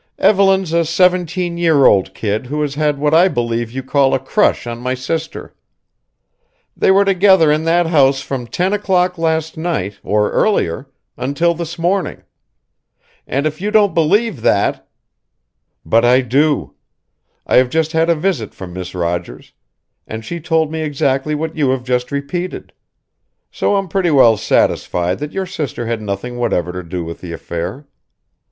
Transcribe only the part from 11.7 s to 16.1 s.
morning. And if you don't believe that" "But